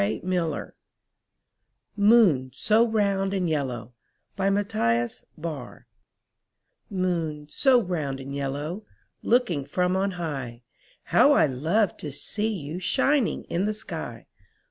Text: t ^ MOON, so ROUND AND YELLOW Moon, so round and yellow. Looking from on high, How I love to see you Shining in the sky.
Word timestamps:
t 0.01 0.19
^ 0.25 0.73
MOON, 1.95 2.49
so 2.55 2.87
ROUND 2.87 3.35
AND 3.35 3.47
YELLOW 3.47 3.93
Moon, 6.89 7.47
so 7.51 7.79
round 7.79 8.19
and 8.19 8.33
yellow. 8.33 8.83
Looking 9.21 9.63
from 9.63 9.95
on 9.95 10.11
high, 10.13 10.63
How 11.03 11.33
I 11.33 11.45
love 11.45 11.97
to 11.97 12.11
see 12.11 12.49
you 12.51 12.79
Shining 12.79 13.43
in 13.43 13.65
the 13.65 13.75
sky. 13.75 14.25